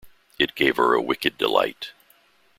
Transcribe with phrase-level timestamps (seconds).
[0.39, 1.91] It gave her a wicked delight.